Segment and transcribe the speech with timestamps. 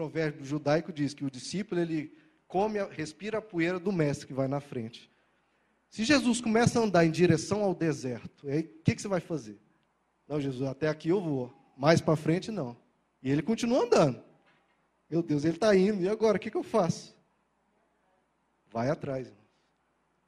[0.00, 2.10] provérbio judaico diz que o discípulo ele
[2.48, 5.10] come, respira a poeira do mestre que vai na frente.
[5.90, 9.58] Se Jesus começa a andar em direção ao deserto, o que, que você vai fazer?
[10.26, 12.74] Não, Jesus, até aqui eu vou, mais para frente não.
[13.22, 14.22] E ele continua andando.
[15.10, 17.14] Meu Deus, ele está indo, e agora, o que, que eu faço?
[18.72, 19.30] Vai atrás.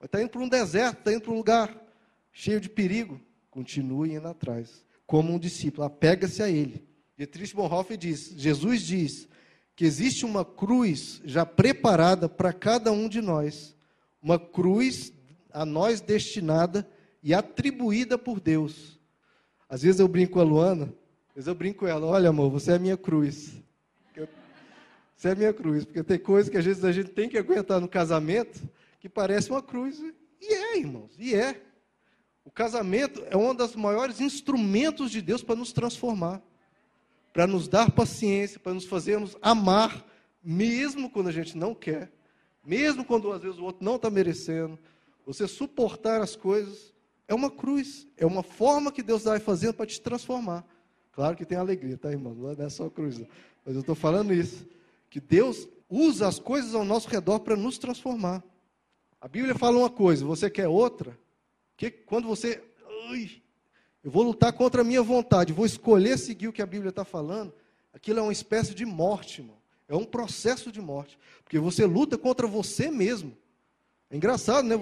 [0.02, 1.82] Está indo para um deserto, está indo para um lugar
[2.30, 3.18] cheio de perigo.
[3.48, 4.84] Continue indo atrás.
[5.06, 6.86] Como um discípulo, apega-se a ele.
[7.16, 9.32] Dietrich Bonhoeffer diz: Jesus diz
[9.74, 13.74] que existe uma cruz já preparada para cada um de nós,
[14.22, 15.12] uma cruz
[15.50, 16.88] a nós destinada
[17.22, 19.00] e atribuída por Deus.
[19.68, 20.84] Às vezes eu brinco com a Luana,
[21.30, 23.62] às vezes eu brinco com ela: olha, amor, você é a minha cruz.
[25.22, 27.38] Você é a minha cruz, porque tem coisas que às vezes a gente tem que
[27.38, 28.60] aguentar no casamento
[28.98, 30.02] que parece uma cruz.
[30.40, 31.62] E é, irmãos, e é.
[32.44, 36.42] O casamento é um dos maiores instrumentos de Deus para nos transformar,
[37.32, 40.04] para nos dar paciência, para nos fazermos amar,
[40.42, 42.12] mesmo quando a gente não quer,
[42.64, 44.78] mesmo quando às vezes o outro não está merecendo.
[45.26, 46.92] Você suportar as coisas
[47.26, 50.64] é uma cruz, é uma forma que Deus vai fazendo para te transformar.
[51.12, 52.34] Claro que tem alegria, tá, irmão?
[52.34, 53.20] Não é só cruz,
[53.64, 54.66] mas eu estou falando isso
[55.08, 58.42] que Deus usa as coisas ao nosso redor para nos transformar.
[59.20, 61.18] A Bíblia fala uma coisa, você quer outra,
[61.76, 62.64] que quando você,
[63.10, 63.41] ui,
[64.02, 67.04] eu vou lutar contra a minha vontade, vou escolher seguir o que a Bíblia está
[67.04, 67.52] falando,
[67.92, 69.56] aquilo é uma espécie de morte, irmão.
[69.88, 73.36] É um processo de morte, porque você luta contra você mesmo.
[74.10, 74.74] É engraçado, né?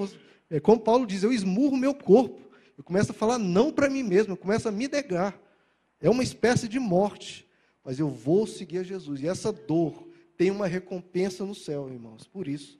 [0.49, 2.41] É como Paulo diz, eu esmurro meu corpo,
[2.79, 5.39] eu começo a falar não para mim mesmo, eu começo a me negar.
[6.01, 7.47] É uma espécie de morte,
[7.85, 9.21] mas eu vou seguir a Jesus.
[9.21, 12.27] E essa dor, tem uma recompensa no céu, irmãos.
[12.27, 12.79] Por isso,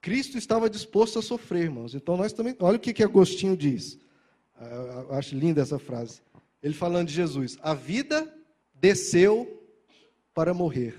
[0.00, 1.94] Cristo estava disposto a sofrer, irmãos.
[1.94, 2.56] Então nós também.
[2.58, 3.96] Olha o que, que Agostinho diz.
[4.60, 6.20] Ah, eu acho linda essa frase.
[6.62, 8.32] Ele falando de Jesus: A vida
[8.74, 9.66] desceu
[10.34, 10.94] para morrer.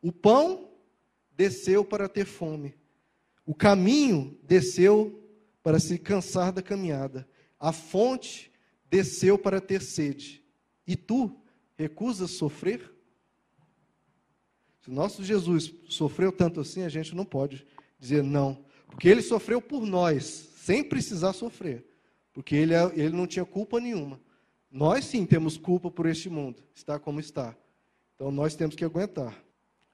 [0.00, 0.70] O pão
[1.36, 2.74] desceu para ter fome.
[3.44, 5.22] O caminho desceu
[5.62, 7.28] para se cansar da caminhada.
[7.60, 8.50] A fonte
[8.90, 10.42] desceu para ter sede.
[10.86, 11.38] E tu
[11.76, 12.92] recusas sofrer?
[14.80, 17.66] Se o nosso Jesus sofreu tanto assim, a gente não pode
[17.98, 18.64] dizer não.
[18.86, 20.24] Porque ele sofreu por nós,
[20.56, 21.84] sem precisar sofrer.
[22.36, 24.20] Porque ele, é, ele não tinha culpa nenhuma.
[24.70, 27.56] Nós sim temos culpa por este mundo, está como está.
[28.14, 29.42] Então nós temos que aguentar.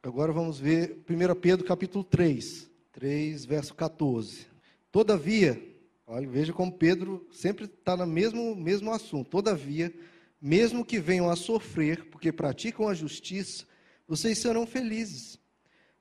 [0.02, 4.48] Agora vamos ver 1 Pedro capítulo 3, 3, verso 14.
[4.90, 5.56] Todavia,
[6.04, 9.30] olha, veja como Pedro sempre está no mesmo, mesmo assunto.
[9.30, 9.94] Todavia,
[10.40, 13.64] mesmo que venham a sofrer, porque praticam a justiça,
[14.08, 15.38] vocês serão felizes.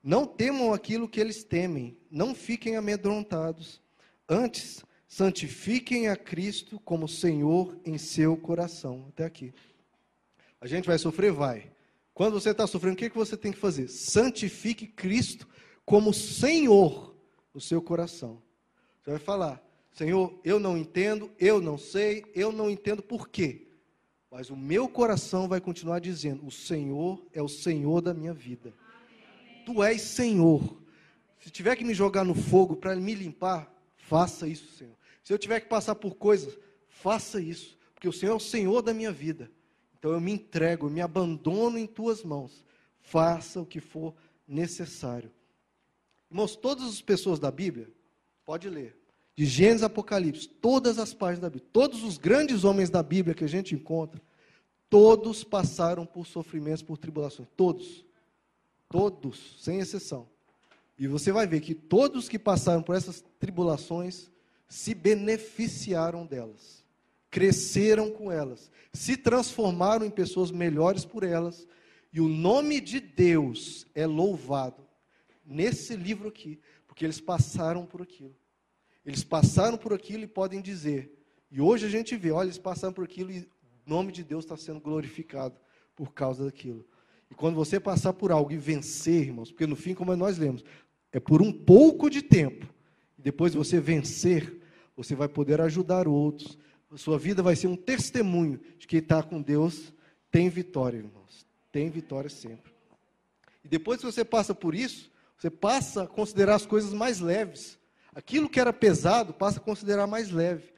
[0.04, 3.80] Não temam aquilo que eles temem, não fiquem amedrontados.
[4.28, 9.08] Antes, santifiquem a Cristo como Senhor em seu coração.
[9.10, 9.54] Até aqui.
[10.62, 11.34] A gente vai sofrer?
[11.34, 11.70] Vai.
[12.14, 13.90] Quando você está sofrendo, o que, que você tem que fazer?
[13.90, 15.46] Santifique Cristo
[15.84, 17.14] como Senhor
[17.54, 18.42] no seu coração.
[19.02, 19.62] Você vai falar,
[19.92, 23.68] Senhor, eu não entendo, eu não sei, eu não entendo por quê.
[24.32, 28.74] Mas o meu coração vai continuar dizendo: O Senhor é o Senhor da minha vida.
[29.66, 30.82] Tu és Senhor.
[31.38, 35.01] Se tiver que me jogar no fogo para me limpar, faça isso, Senhor.
[35.24, 37.78] Se eu tiver que passar por coisas, faça isso.
[37.94, 39.52] Porque o Senhor é o Senhor da minha vida.
[39.98, 42.66] Então eu me entrego, eu me abandono em tuas mãos.
[43.00, 44.16] Faça o que for
[44.48, 45.32] necessário.
[46.30, 47.92] Irmãos, todas as pessoas da Bíblia,
[48.46, 48.98] pode ler,
[49.36, 53.44] de Gênesis Apocalipse, todas as páginas da Bíblia, todos os grandes homens da Bíblia que
[53.44, 54.22] a gente encontra,
[54.90, 57.48] todos passaram por sofrimentos, por tribulações.
[57.56, 58.06] Todos.
[58.90, 60.28] Todos, sem exceção.
[60.98, 64.30] E você vai ver que todos que passaram por essas tribulações
[64.72, 66.86] se beneficiaram delas,
[67.30, 71.68] cresceram com elas, se transformaram em pessoas melhores por elas,
[72.14, 74.88] e o nome de Deus é louvado
[75.46, 78.34] nesse livro aqui, porque eles passaram por aquilo.
[79.06, 81.22] Eles passaram por aquilo e podem dizer.
[81.52, 83.46] E hoje a gente vê, olha, eles passaram por aquilo e o
[83.86, 85.60] nome de Deus está sendo glorificado
[85.98, 86.88] por causa daquilo.
[87.30, 90.64] E quando você passar por algo e vencer, irmãos, porque no fim, como nós lemos,
[91.12, 92.74] é por um pouco de tempo.
[93.20, 94.61] E depois você vencer,
[94.96, 96.58] você vai poder ajudar outros.
[96.92, 99.94] A sua vida vai ser um testemunho de que está com Deus
[100.32, 101.46] tem vitória, irmãos.
[101.72, 102.72] Tem vitória sempre.
[103.64, 107.78] E depois que você passa por isso, você passa a considerar as coisas mais leves.
[108.16, 110.72] Aquilo que era pesado passa a considerar mais leve.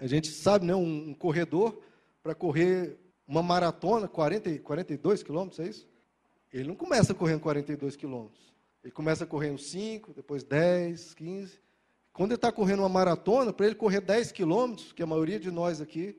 [0.00, 1.80] A gente sabe, né, um, um corredor,
[2.22, 2.98] para correr
[3.28, 5.88] uma maratona, 40, 42 quilômetros, é isso?
[6.52, 8.52] Ele não começa correndo 42 quilômetros.
[8.82, 11.60] Ele começa correndo 5, depois 10, 15.
[12.14, 15.50] Quando ele está correndo uma maratona, para ele correr 10 quilômetros, que a maioria de
[15.50, 16.16] nós aqui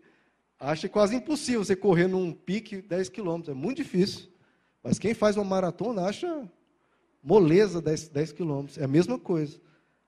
[0.59, 3.55] acha quase impossível você correr num pique 10 quilômetros.
[3.55, 4.29] É muito difícil.
[4.83, 6.47] Mas quem faz uma maratona acha
[7.23, 8.77] moleza 10, 10 quilômetros.
[8.77, 9.57] É a mesma coisa.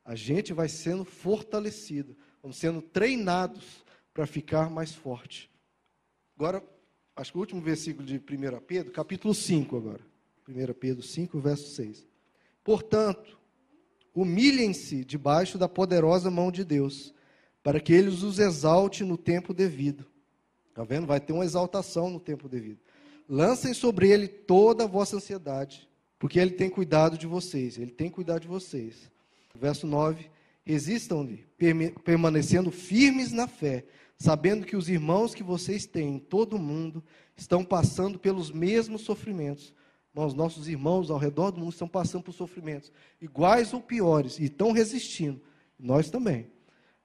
[0.04, 5.50] A gente vai sendo fortalecido, vamos sendo treinados para ficar mais forte.
[6.36, 6.62] Agora,
[7.16, 10.02] acho que o último versículo de 1 Pedro, capítulo 5 agora.
[10.50, 12.06] 1 Pedro 5, verso 6.
[12.62, 13.38] Portanto,
[14.18, 17.14] humilhem-se debaixo da poderosa mão de Deus,
[17.62, 20.08] para que ele os exalte no tempo devido.
[20.70, 21.06] Está vendo?
[21.06, 22.80] Vai ter uma exaltação no tempo devido.
[23.30, 25.88] Lancem sobre ele toda a vossa ansiedade,
[26.18, 27.78] porque ele tem cuidado de vocês.
[27.78, 29.12] Ele tem cuidado de vocês.
[29.54, 30.32] Verso 9:
[30.66, 31.46] Resistam-lhe,
[32.04, 33.86] permanecendo firmes na fé,
[34.18, 37.04] sabendo que os irmãos que vocês têm em todo o mundo
[37.36, 39.74] estão passando pelos mesmos sofrimentos.
[40.26, 42.92] Os nossos irmãos ao redor do mundo estão passando por sofrimentos
[43.22, 45.40] iguais ou piores e estão resistindo.
[45.80, 46.48] Nós também.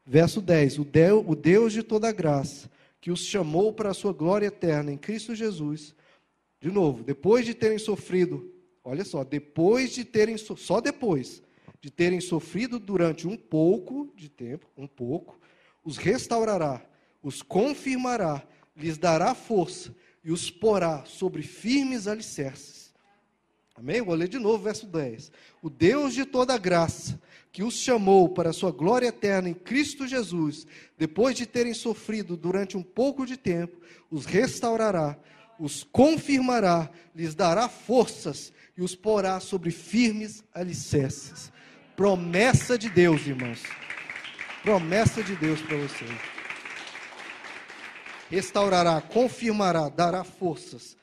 [0.04, 2.70] Verso 10: O Deus de toda graça,
[3.00, 5.94] que os chamou para a sua glória eterna em Cristo Jesus,
[6.58, 8.50] de novo, depois de terem sofrido,
[8.82, 11.42] olha só, depois de terem, só depois
[11.82, 15.38] de terem sofrido durante um pouco de tempo, um pouco,
[15.84, 16.80] os restaurará,
[17.22, 18.42] os confirmará,
[18.74, 19.94] lhes dará força
[20.24, 22.81] e os porá sobre firmes alicerces.
[23.74, 24.02] Amém?
[24.02, 25.32] Vou ler de novo, verso 10.
[25.62, 27.20] O Deus de toda graça,
[27.50, 30.66] que os chamou para a sua glória eterna em Cristo Jesus,
[30.98, 33.80] depois de terem sofrido durante um pouco de tempo,
[34.10, 35.18] os restaurará,
[35.58, 41.50] os confirmará, lhes dará forças e os porá sobre firmes alicerces.
[41.96, 43.62] Promessa de Deus, irmãos.
[44.62, 46.10] Promessa de Deus para vocês.
[48.30, 50.96] Restaurará, confirmará, dará forças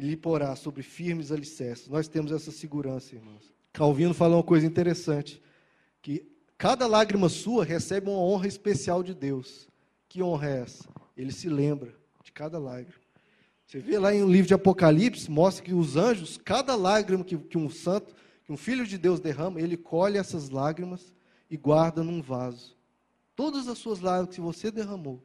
[0.00, 1.86] e lhe porá sobre firmes alicerces.
[1.86, 3.52] Nós temos essa segurança, irmãos.
[3.70, 5.42] Calvino falou uma coisa interessante,
[6.00, 6.26] que
[6.56, 9.68] cada lágrima sua recebe uma honra especial de Deus.
[10.08, 10.88] Que honra é essa?
[11.14, 11.94] Ele se lembra
[12.24, 12.98] de cada lágrima.
[13.66, 17.36] Você vê lá em um livro de Apocalipse, mostra que os anjos, cada lágrima que,
[17.36, 18.14] que um santo,
[18.46, 21.12] que um filho de Deus derrama, ele colhe essas lágrimas
[21.50, 22.74] e guarda num vaso.
[23.36, 25.22] Todas as suas lágrimas que você derramou.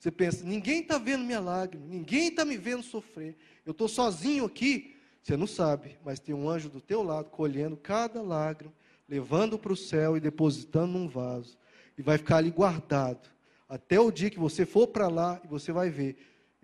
[0.00, 3.36] Você pensa, ninguém está vendo minha lágrima, ninguém está me vendo sofrer.
[3.64, 4.96] Eu estou sozinho aqui.
[5.22, 8.72] Você não sabe, mas tem um anjo do teu lado colhendo cada lágrima,
[9.08, 11.56] levando para o céu e depositando num vaso.
[11.96, 13.28] E vai ficar ali guardado.
[13.68, 16.16] Até o dia que você for para lá e você vai ver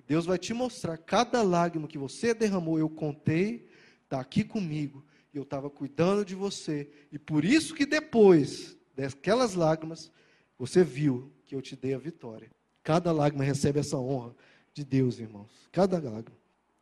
[0.06, 2.78] Deus vai te mostrar cada lágrima que você derramou.
[2.78, 3.68] Eu contei,
[4.04, 5.04] está aqui comigo.
[5.34, 6.88] Eu estava cuidando de você.
[7.10, 10.10] E por isso que depois daquelas lágrimas,
[10.56, 12.50] você viu que eu te dei a vitória.
[12.86, 14.32] Cada lágrima recebe essa honra
[14.72, 15.50] de Deus, irmãos.
[15.72, 16.38] Cada lágrima.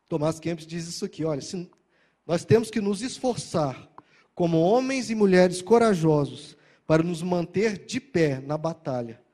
[0.09, 1.41] Tomás Kempis diz isso aqui: olha,
[2.27, 3.91] nós temos que nos esforçar
[4.35, 6.57] como homens e mulheres corajosos
[6.87, 9.25] para nos manter de pé na batalha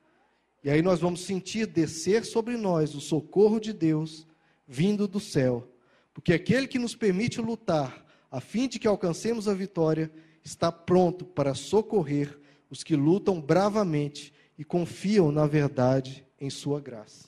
[0.63, 4.27] e aí nós vamos sentir descer sobre nós o socorro de Deus
[4.67, 5.67] vindo do céu.
[6.13, 10.11] Porque aquele que nos permite lutar, a fim de que alcancemos a vitória,
[10.43, 12.39] está pronto para socorrer
[12.69, 17.27] os que lutam bravamente e confiam na verdade em sua graça.